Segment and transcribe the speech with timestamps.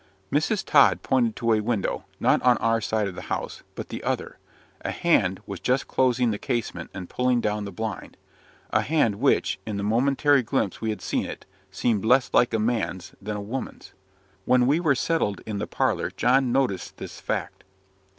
[0.31, 0.65] Mrs.
[0.65, 4.39] Tod pointed to a window not on our side of the house, but the other.
[4.83, 8.17] A hand was just closing the casement and pulling down the blind
[8.71, 12.57] a hand which, in the momentary glimpse we had of it, seemed less like a
[12.57, 13.93] man's than a woman's.
[14.45, 17.63] When we were settled in the parlour John noticed this fact.